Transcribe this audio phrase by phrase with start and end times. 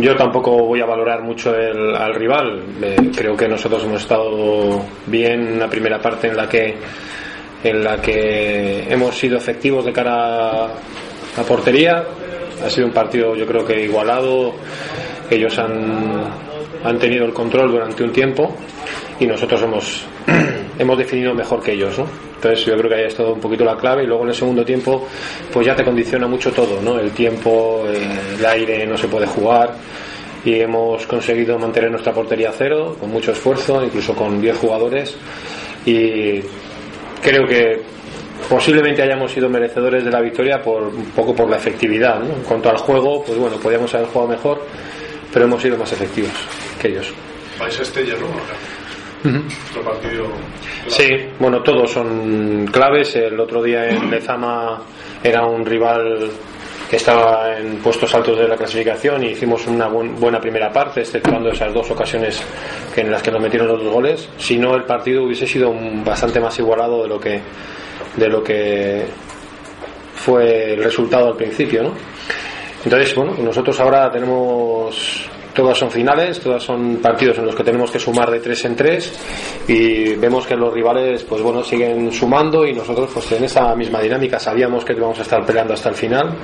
[0.00, 2.62] yo tampoco voy a valorar mucho el, al rival.
[2.82, 6.76] Eh, creo que nosotros hemos estado bien en la primera parte en la que
[7.64, 12.04] en la que hemos sido efectivos de cara a portería.
[12.64, 14.54] Ha sido un partido yo creo que igualado.
[15.30, 16.24] Ellos han,
[16.84, 18.54] han tenido el control durante un tiempo
[19.22, 20.04] y nosotros hemos,
[20.78, 21.96] hemos definido mejor que ellos.
[21.98, 22.06] ¿no?
[22.34, 24.34] Entonces yo creo que ahí ha estado un poquito la clave y luego en el
[24.34, 25.06] segundo tiempo
[25.52, 26.98] pues ya te condiciona mucho todo, ¿no?
[26.98, 29.76] El tiempo, eh, el aire, no se puede jugar
[30.44, 35.16] y hemos conseguido mantener nuestra portería a cero con mucho esfuerzo, incluso con 10 jugadores
[35.86, 36.40] y
[37.22, 37.80] creo que
[38.48, 42.18] posiblemente hayamos sido merecedores de la victoria por un poco por la efectividad.
[42.18, 42.34] ¿no?
[42.34, 44.66] En cuanto al juego, pues bueno, podríamos haber jugado mejor,
[45.32, 46.32] pero hemos sido más efectivos
[46.80, 47.12] que ellos.
[47.60, 47.82] Vais a
[49.84, 50.26] Partido.
[50.88, 51.08] Sí,
[51.38, 53.14] bueno, todos son claves.
[53.16, 54.82] El otro día en Lezama
[55.22, 56.30] era un rival
[56.90, 61.00] que estaba en puestos altos de la clasificación y hicimos una buen- buena primera parte,
[61.00, 62.42] exceptuando esas dos ocasiones
[62.94, 64.28] que en las que nos metieron los dos goles.
[64.36, 67.40] Si no, el partido hubiese sido un- bastante más igualado de lo que
[68.16, 69.06] de lo que
[70.16, 71.92] fue el resultado al principio, ¿no?
[72.84, 77.90] Entonces, bueno, nosotros ahora tenemos todas son finales, todas son partidos en los que tenemos
[77.90, 79.12] que sumar de tres en tres
[79.68, 84.00] y vemos que los rivales, pues bueno, siguen sumando y nosotros, pues en esa misma
[84.00, 86.34] dinámica sabíamos que vamos a estar peleando hasta el final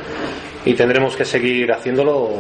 [0.65, 2.31] y tendremos que seguir haciéndolo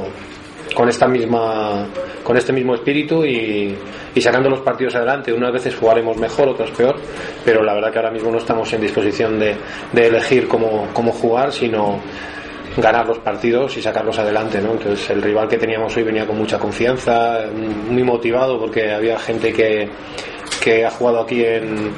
[0.74, 1.86] con esta misma
[2.22, 3.74] con este mismo espíritu y,
[4.14, 5.32] y sacando los partidos adelante.
[5.32, 6.96] Unas veces jugaremos mejor otras peor
[7.44, 9.56] pero la verdad que ahora mismo no estamos en disposición de,
[9.92, 12.00] de elegir cómo, cómo jugar sino
[12.80, 14.72] ganar los partidos y sacarlos adelante ¿no?
[14.72, 19.52] entonces el rival que teníamos hoy venía con mucha confianza muy motivado porque había gente
[19.52, 19.88] que,
[20.62, 21.92] que ha jugado aquí en,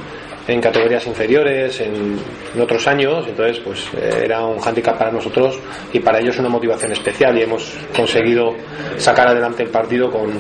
[0.51, 2.19] en categorías inferiores, en,
[2.61, 5.59] otros años, entonces pues eh, era un hándicap para nosotros
[5.93, 8.55] y para ellos una motivación especial y hemos conseguido
[8.97, 10.33] sacar adelante el partido con,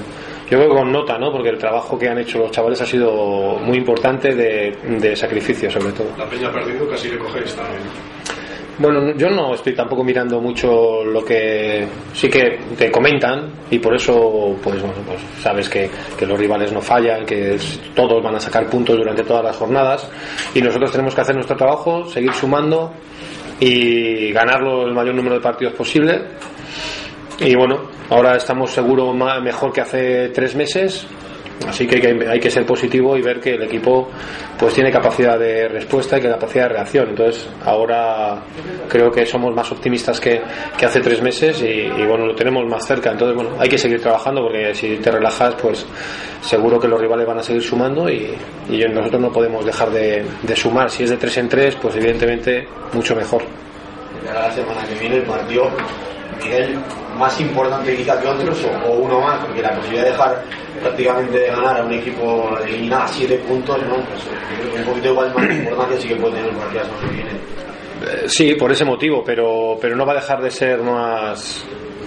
[0.50, 1.30] yo creo que con nota, ¿no?
[1.30, 5.70] Porque el trabajo que han hecho los chavales ha sido muy importante de, de sacrificio
[5.70, 6.08] sobre todo.
[6.18, 7.80] La peña ha perdido, casi le cogéis también.
[8.78, 13.94] Bueno, yo no estoy tampoco mirando mucho lo que sí que te comentan y por
[13.94, 15.90] eso, pues bueno, pues sabes que,
[16.26, 17.56] los rivales no fallan, que
[17.94, 20.08] todos van a sacar puntos durante todas las jornadas
[20.54, 22.92] y nosotros tenemos que hacer nuestro trabajo, seguir sumando
[23.58, 26.22] y ganarlo el mayor número de partidos posible.
[27.38, 31.06] Y bueno, ahora estamos seguro mejor que hace tres meses,
[31.66, 34.08] así que hay, que hay que ser positivo y ver que el equipo
[34.58, 37.08] pues tiene capacidad de respuesta y que capacidad de reacción.
[37.10, 38.42] Entonces ahora
[38.88, 40.40] creo que somos más optimistas que,
[40.76, 43.10] que hace tres meses y, bueno, lo tenemos más cerca.
[43.10, 45.86] Entonces bueno, hay que seguir trabajando porque si te relajas pues
[46.40, 48.36] seguro que los rivales van a seguir sumando y,
[48.70, 50.90] nosotros no podemos dejar de, de sumar.
[50.90, 53.42] Si es de tres en tres pues evidentemente mucho mejor.
[54.24, 55.70] La semana que viene el partido,
[56.42, 56.78] Miguel,
[57.16, 60.42] más importante quizá que otros o, uno más, porque la posibilidad de dejar
[60.80, 63.96] prácticamente de ganar a un equipo de eliminar a siete puntos, ¿no?
[63.96, 64.22] Pues
[64.72, 67.30] que un poquito igual más importancia sí que puede tener el partido que viene.
[67.30, 71.64] Eh, Sí, por ese motivo, pero, pero no va a dejar de ser más,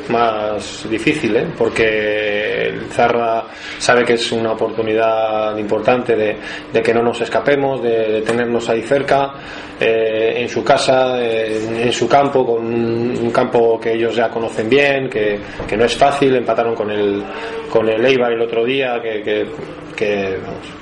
[0.10, 1.48] más difícil, ¿eh?
[1.58, 3.46] porque el Zarra
[3.78, 9.34] sabe que es una oportunidad importante de, que no nos escapemos, de, tenernos ahí cerca,
[9.80, 15.10] eh, en su casa, en, su campo, con un, campo que ellos ya conocen bien,
[15.10, 15.40] que,
[15.78, 17.24] no es fácil, empataron con el,
[17.70, 19.46] con el Eibar el otro día, que,
[19.94, 20.38] que,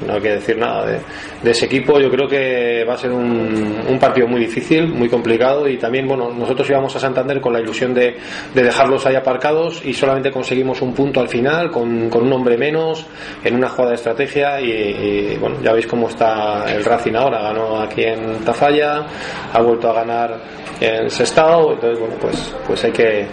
[0.06, 2.00] no hay que decir nada de, ese equipo.
[2.00, 6.32] Yo creo que va a ser un, partido muy difícil, muy complicado y también, bueno,
[6.32, 8.18] nosotros íbamos a Santander con la ilusión de,
[8.54, 13.06] de dejarlos ahí aparcados y solamente conseguimos un punto al final con, un hombre menos
[13.44, 17.42] en una jugada de estrategia y, y, bueno, ya veis cómo está el Racing ahora.
[17.42, 19.06] Ganó aquí en Tafalla,
[19.54, 20.40] ha vuelto a ganar
[20.80, 23.28] en Sestao, entonces, bueno, pues, pues hay que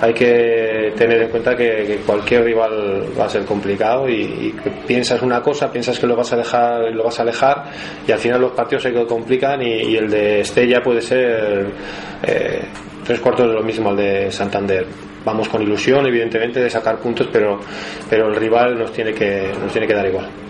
[0.00, 4.70] hay que tener en cuenta que, cualquier rival va a ser complicado y, y que
[4.86, 7.64] piensas una cosa, piensas que lo vas a dejar, lo vas a alejar
[8.06, 11.66] y al final los partidos se complican y, y el de Estella puede ser
[12.22, 12.62] eh,
[13.04, 14.86] tres cuartos de lo mismo al de Santander.
[15.24, 17.58] Vamos con ilusión, evidentemente, de sacar puntos, pero,
[18.08, 20.47] pero el rival nos tiene que, nos tiene que dar igual.